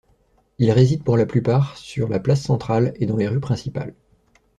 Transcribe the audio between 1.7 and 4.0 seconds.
sur la place centrale et dans les rues principales.